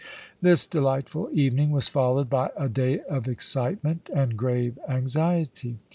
[0.41, 5.77] This delightful evening was followed by a day of excitement and grave anxiety.